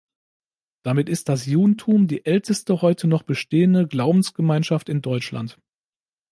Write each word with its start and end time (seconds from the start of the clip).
Damit 0.83 1.09
ist 1.09 1.29
das 1.29 1.45
Judentum 1.45 2.07
die 2.07 2.25
älteste 2.25 2.81
heute 2.81 3.05
noch 3.07 3.21
bestehende 3.21 3.87
Glaubensgemeinschaft 3.87 4.89
in 4.89 5.03
Deutschland. 5.03 5.59